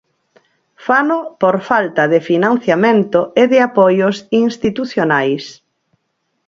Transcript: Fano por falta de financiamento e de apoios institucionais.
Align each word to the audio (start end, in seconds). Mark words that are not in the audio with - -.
Fano 0.85 1.17
por 1.41 1.55
falta 1.69 2.03
de 2.13 2.19
financiamento 2.29 3.19
e 3.41 3.43
de 3.51 3.59
apoios 3.67 4.15
institucionais. 4.45 5.43